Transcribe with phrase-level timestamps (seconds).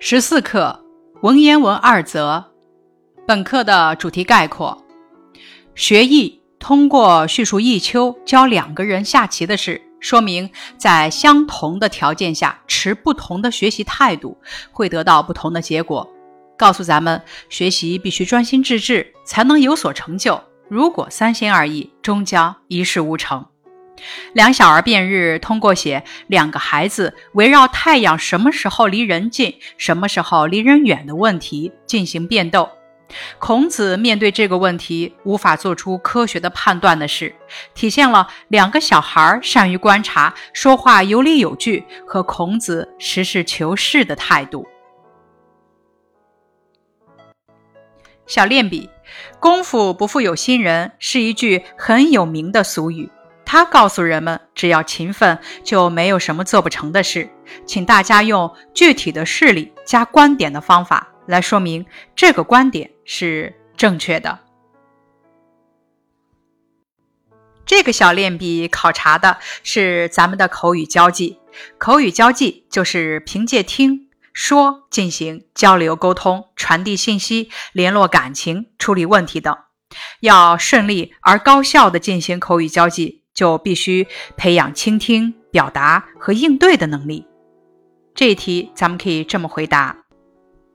[0.00, 0.84] 十四课
[1.22, 2.52] 文言文二则。
[3.26, 4.84] 本课的主题概括：
[5.74, 14.38] 学弈通过叙述弈秋教两个人下棋的事，说明在相同的条件下持不同的学习态度，
[14.70, 16.08] 会得到不同的结果。
[16.56, 20.40] 告诉咱们，学习必须专心致志，才能有所成就。
[20.68, 23.44] 如果三心二意，终将一事无成。
[24.32, 32.68] 两小儿辩日，通过写两个孩子围绕太阳什么时候离人近、什么时候离人远的问题进行辩斗。
[33.38, 37.34] 孔子面对这个问题无法做出科学的判断的是，
[37.74, 44.66] 体现了两个小孩善于观察、说话有理有据和孔子实事求是的态度。
[48.26, 48.90] 小练笔，
[49.40, 53.08] 功夫不负有心人是一句很有名的俗语。
[53.50, 57.30] 他告诉人们，只要勤奋，就没有什么做不成的事。
[57.64, 64.38] 请大家用具体的事例加观点的方法来说明这个观点是正确的。
[67.64, 71.38] 这个小练笔考察的是咱们的口语交际。
[71.78, 79.56] 口语交际就是凭借听说进行交流沟通、传递信息、联络感情、处理问题等。
[80.20, 83.22] 要顺利而高效地进行口语交际。
[83.38, 84.04] 就必须
[84.36, 87.24] 培养倾听、表达和应对的能力。
[88.12, 89.96] 这一题咱们可以这么回答：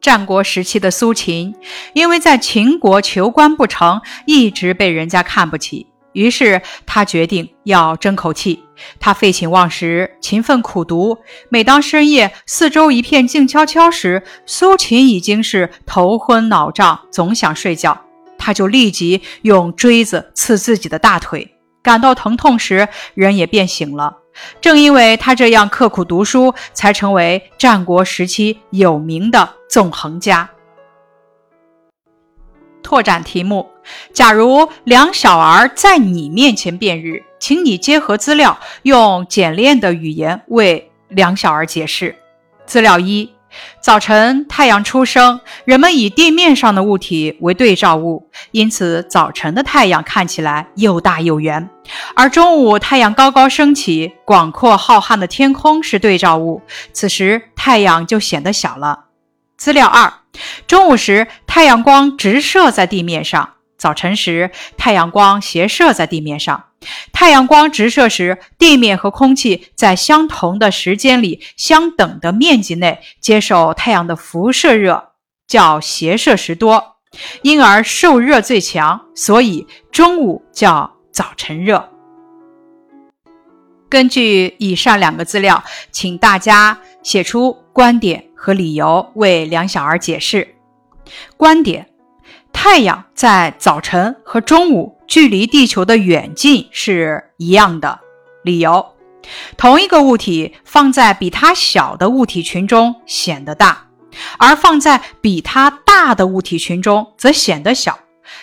[0.00, 1.52] 战国时期的苏秦，
[1.94, 8.62] 因为在秦国求官不成，一直被人家看不起，于是他决定要争口气。
[9.00, 11.18] 他废寝忘食，勤奋苦读。
[11.48, 18.00] 每当深夜四周一片静悄悄时，苏秦已经是头昏脑胀，总想睡觉。
[18.38, 21.53] 他就立即用锥子刺自己的大腿。
[21.84, 24.16] 感到疼痛时，人也变醒了。
[24.60, 30.48] 正因为他这样刻苦读书，才成为战国时期有名的纵横家。
[32.82, 33.70] 拓展题目：
[34.12, 42.16] 假如两小儿在你面前辩日，请你结合资料，用简练的语言为两小儿解释。
[42.66, 43.33] 资料一。
[43.80, 51.68] 早晨，太阳初升，人们以地面上的物体为对照物，因此早晨的太阳看起来又大又圆；
[52.14, 59.06] 而中午，太阳高高升起，广阔浩瀚的天空是对照物，此时太阳就显得小了。
[59.56, 60.12] 资料二：
[60.66, 63.50] 中午时，太阳光直射在地面上。
[63.76, 66.64] 早晨时，太阳光斜射在地面上。
[67.12, 75.12] 太阳光直射时，地面和空气在相同的时间里、相等的面积内接受太阳的辐射热，
[75.46, 76.96] 叫斜射时多，
[77.42, 79.00] 因而受热最强。
[79.14, 81.90] 所以中午叫早晨热。
[83.88, 85.62] 根据以上两个资料，
[85.92, 90.56] 请大家写出观点和理由，为两小儿解释。
[91.36, 91.93] 观点。
[92.54, 98.00] 太阳在早晨和中午距离地球的远近是一样的。
[98.42, 98.94] 理由：
[99.58, 103.88] 同一个物体放在比它小的物体群中显得大，
[104.38, 107.98] 而放在比它大的物体群中则显得小。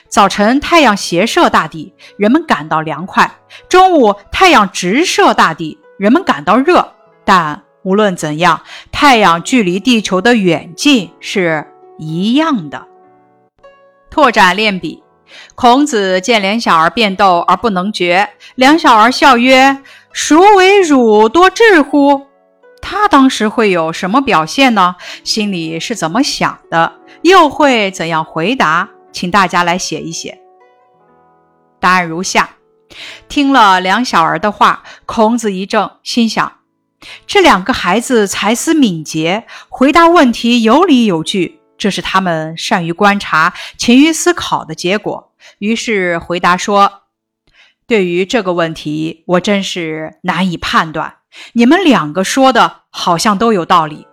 [0.07, 3.25] 早晨太阳斜射大地，人们感到凉快；
[3.67, 6.93] 中午太阳直射大地，人们感到热。
[7.25, 8.61] 但无论怎样，
[8.91, 11.65] 太阳距离地球的远近是
[11.97, 12.87] 一样的。
[14.11, 15.01] 拓展练笔，
[15.55, 19.81] 孔子见两小儿辩斗而不能决，两小儿笑曰
[20.13, 22.27] ：“孰为汝多智乎？”
[22.83, 24.97] 他当时会有什么表现呢？
[25.23, 26.91] 心里是怎么想的？
[27.21, 28.89] 又会怎样回答？
[29.13, 30.41] 请大家来写一写。
[31.79, 32.49] 答案如下：
[33.29, 36.51] 听了两小儿的话，孔子一怔，心想：
[37.25, 41.60] 这两个孩子才思敏捷，回答问题有理有据。
[41.81, 45.33] 这是他们善于观察、勤于思考的结果。
[45.57, 47.01] 于是回答说
[47.87, 51.15] ：“对于这个问题，我真是难以判断。
[51.53, 54.05] 你们两个说的好像都有道理。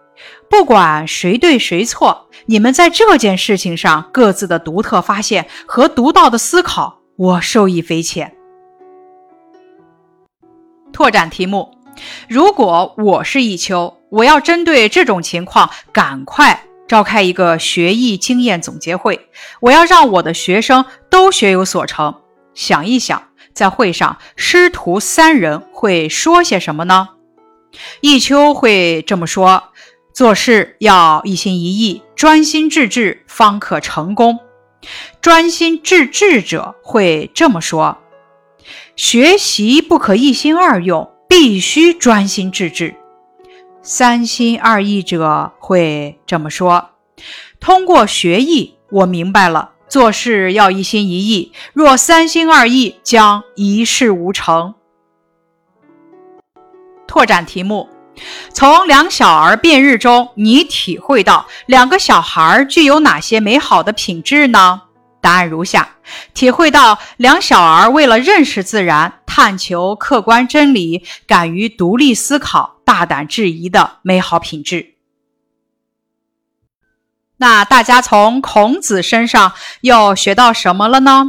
[0.48, 8.34] 不管谁对谁错，你们在这件事情上各自的独特发现和独到的思考，我受益匪浅。”
[10.90, 11.76] 拓展题目：
[12.30, 16.64] 如果我是弈秋，我要针对这种情况赶快。
[16.88, 19.28] 召开一个学艺经验总结会，
[19.60, 22.22] 我要让我的学生都学有所成。
[22.54, 27.10] 想一想，在会上师徒三人会说些什么呢？
[28.00, 29.64] 弈秋会这么说：
[30.14, 34.40] 做事要一心一意，专心致志，方可成功。
[35.20, 37.98] 专心致志者会这么说：
[38.96, 42.94] 学习不可一心二用，必须专心致志。
[43.90, 46.90] 三心二意者会这么说：
[47.58, 54.74] 通过学艺，我明白了，做事要一心一意，若三心二意，将一事无成。
[57.06, 57.88] 拓展题目：
[58.52, 64.82] 从两小儿辩日中，你体会到两个小孩具有哪些美好的品质呢？
[65.28, 65.96] 答案如下：
[66.32, 74.94] 体会到两小儿为了认识自然、探求客观真理，敢于独立思考、大胆质疑的美好品质。
[77.36, 79.52] 那大家从孔子身上
[79.82, 81.26] 又学到什么了呢？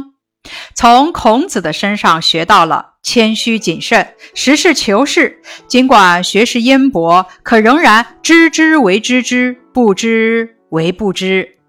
[0.74, 5.42] 从孔子的身上学到了谦虚谨慎、实事求是。
[5.68, 11.59] 尽管学识渊博，可仍然知之为知之，不知为不知。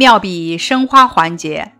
[0.00, 1.72] 妙笔生花环节：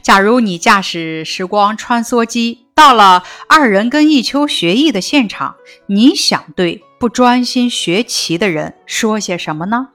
[0.00, 5.56] 假如你驾驶时光穿梭机到了二人跟一秋学艺的现场，
[5.88, 9.88] 你想对不专心学棋的人说些什么呢？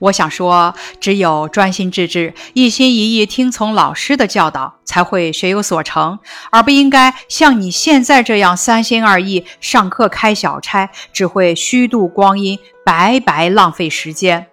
[0.00, 6.18] 我想说，只有专心致志、一心一意听从老师的教导，才会学有所成，
[6.50, 14.48] 而不应该像你现在这样三心二意，上课开小差，只会虚度光阴，白白浪费时间。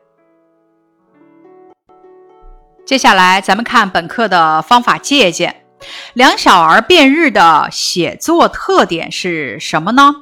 [2.85, 5.63] 接下来，咱们看本课的方法借鉴。
[6.13, 10.13] 两小儿辩日的写作特点是什么呢？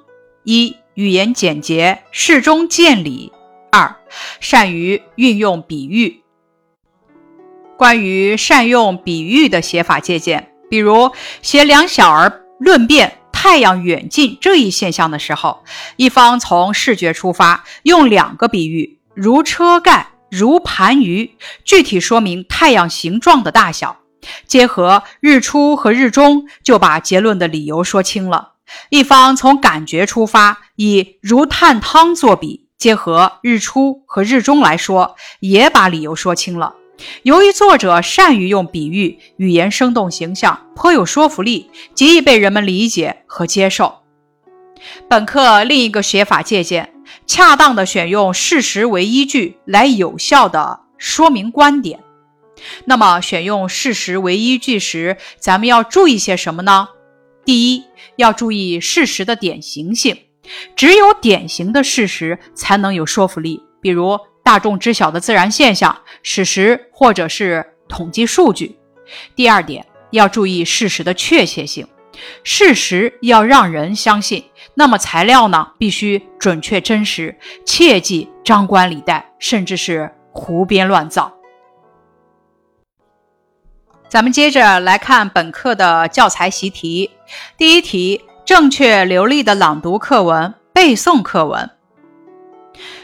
[0.44, 3.32] 一、语言简洁，适中见理；
[3.72, 3.96] 二、
[4.40, 6.22] 善于运用比喻。
[7.78, 11.12] 关于善用比喻的写法借鉴，比如
[11.42, 15.64] 写两小儿论辩太阳远近这一现象的时候，
[15.96, 20.11] 一方从视觉出发，用两个比喻，如车盖。
[20.32, 21.32] 如盘盂，
[21.66, 23.98] 具体说明太阳形状的大小，
[24.48, 28.54] 结合日出和日中，就把结论的理由说清了。
[28.90, 36.76] 一方从感觉出发，以如探汤作比，结合日出和日中来说，也把理由说清了。
[37.24, 44.00] 由于作者善于用比喻，语言生动形象，颇有说服力，极易被人们理解和接受。
[45.10, 46.94] 本课另一个写法借鉴。
[47.34, 52.02] 恰当的选用事实为依据来有效的说明观点。
[52.84, 56.90] 那么，选用事实为依据时，咱们要注意些什么呢？
[57.46, 57.86] 第一，
[58.18, 60.18] 要注意事实的典型性，
[60.76, 68.76] 只有典型的事实才能有说服力，比如大众知晓的自然现象、史实或者是统计数据。
[69.38, 71.88] 第二点，要注意事实的确切性。
[72.44, 81.32] 事实要让人相信，那么材料呢必须准确真实，切忌张冠李戴，甚至是胡编乱造。
[84.08, 87.12] 咱们接着来看本课的教材习题。
[87.58, 91.70] 第一题：正确流利的朗读课文，背诵课文。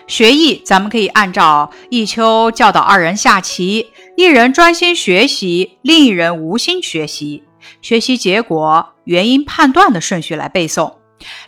[0.05, 7.43] 学艺，咱们可以按照一秋教导二人下棋，一人专心学习，另一人无心学习。
[7.81, 10.93] 学习结果、原因判断的顺序来背诵。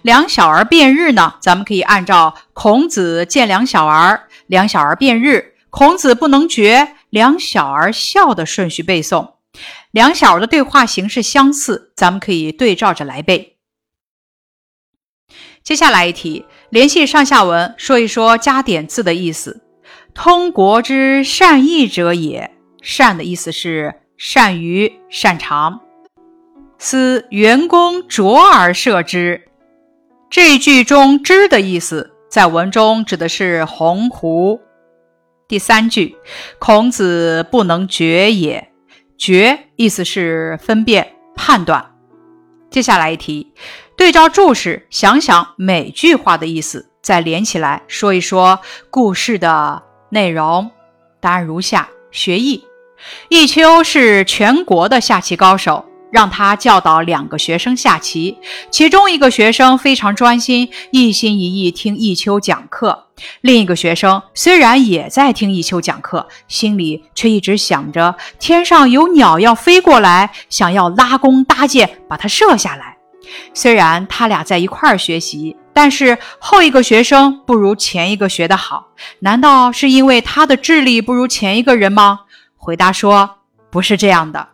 [0.02, 9.34] 两小儿辩日呢，咱们可以按照孔子见两小儿，两小儿辩日，孔子不能决，两小儿笑的顺序背诵。
[9.92, 13.58] 两小儿的对话形式相似，咱们可以对照着来背。
[15.64, 19.64] 接下来一题，联系上下文，说一说加点字的意思。
[20.14, 22.52] 通国之善意者也，
[22.82, 25.82] 善的意思是善于、擅长。
[26.78, 29.49] 思员工卓而设之，
[30.30, 34.60] 这句中“之”的意思，在文中指的是鸿鹄。
[35.48, 36.16] 第三句，
[36.60, 38.72] 孔子不能决也，
[39.18, 41.96] 决意思是分辨、判断。
[42.70, 43.52] 接下来一题，
[43.98, 48.60] 对照注释，想想每句话的意思，再连起来说一说
[48.92, 49.82] 故事的
[50.12, 50.70] 内容。
[51.20, 52.64] 答案如下：学艺，
[53.32, 55.89] 弈秋是全国的下棋高手。
[56.12, 58.38] 让他教导两个学生下棋，
[58.72, 62.92] 其中一个学生非常专心，一心一意听弈秋讲课；
[63.42, 72.98] 另一个学生虽然也在听弈秋讲课，心里却一直想着天上有鸟要飞过来，想要拉弓搭箭把它射下来。
[73.54, 78.88] 虽然他俩在一块儿学习，但是后一个学生不如前一个学得好。
[79.20, 82.22] 难道是因为他的智力不如前一个人吗？
[82.58, 83.38] 回答说，
[83.70, 84.48] 不是这样的。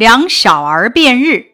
[0.00, 1.48] 两小儿辩日。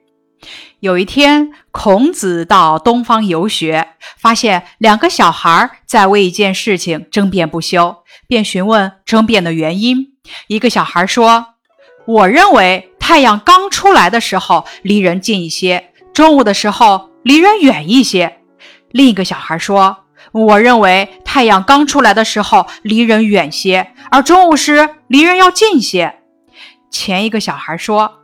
[0.78, 10.12] 有一天，孔子到东方游学，发现两个小孩在为一件事情争辩不休，便询问争辩的原因。
[10.46, 11.54] 一个小孩说
[12.06, 18.38] ：“我认为太阳刚出来的时候离人近一些，中午的时候离人远一些。
[18.92, 26.20] 另一个小孩说：“我认为太阳刚出来的时候离人远些，而中午时离人要近些。”
[26.92, 28.20] 前一个小孩说：“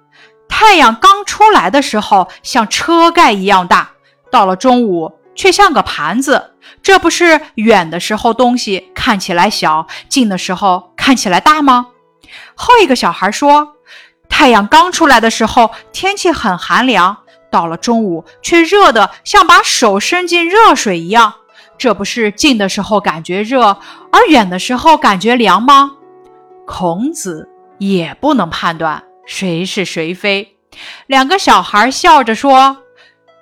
[0.64, 3.90] 太阳刚出来的时候像车盖一样大，
[4.30, 6.52] 到了中午却像个盘子。
[6.84, 11.88] 这不是远的时候东西看起来小，近的时候看起来大吗？”
[12.54, 13.74] 后一个小孩说
[14.30, 17.16] ：“太阳刚出来的时候天气很寒凉。”
[17.50, 21.34] 到了中午，却热得像把手伸进热水一样。
[21.76, 23.78] 这不是近的时候感觉热，
[24.12, 25.90] 而远的时候感觉凉吗？
[26.64, 29.02] 孔子也不能判断
[29.32, 30.58] 谁是谁非。
[31.06, 32.82] 两个小孩笑着说：“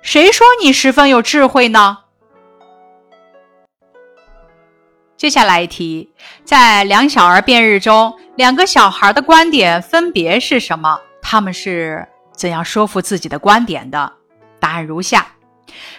[0.01, 1.97] 谁说你十分有智慧呢？”
[5.17, 6.13] 接下来一题，
[6.45, 11.01] 在两小儿辩日中，两个小孩的观点分别是什么？
[11.21, 12.07] 他们是？
[12.33, 14.13] 怎样说服自己的观点的？
[14.61, 15.27] 答案如下：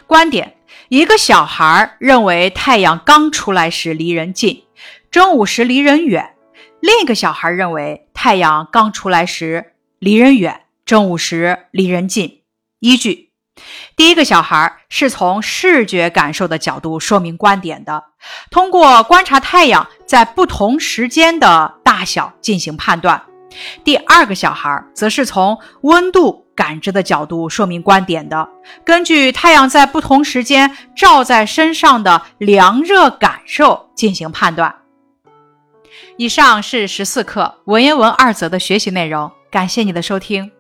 [0.07, 0.57] 观点，
[0.89, 4.65] 一个小孩认为太阳刚出来时离人近，
[5.11, 6.25] 中午时离人远；
[6.81, 9.72] 另一个小孩认为太阳刚出来时
[10.03, 12.41] 离人远，正午时离人近。
[12.81, 13.31] 依据：
[13.95, 18.03] 第一个小孩是从视觉感受的角度说明观点的，
[18.51, 23.23] 通过观察太阳在不同时间的大小进行判断。
[23.85, 28.49] 第二个小孩则是从温度感知的角度说明观点的，
[28.85, 34.75] 根据太阳在不同时间照在身上的凉热感受进行判断。
[36.17, 40.51] 以上是十四课文言文二则的学习内容，感谢你的收听。